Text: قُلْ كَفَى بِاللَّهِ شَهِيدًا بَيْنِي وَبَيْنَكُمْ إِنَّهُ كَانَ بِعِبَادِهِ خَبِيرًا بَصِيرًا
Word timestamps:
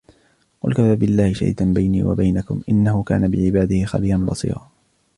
قُلْ 0.61 0.73
كَفَى 0.73 0.95
بِاللَّهِ 0.95 1.33
شَهِيدًا 1.33 1.73
بَيْنِي 1.73 2.03
وَبَيْنَكُمْ 2.03 2.61
إِنَّهُ 2.69 3.03
كَانَ 3.03 3.31
بِعِبَادِهِ 3.31 3.85
خَبِيرًا 3.85 4.17
بَصِيرًا 4.17 4.71